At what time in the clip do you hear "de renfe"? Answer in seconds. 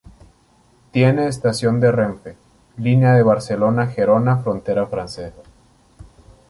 1.79-2.35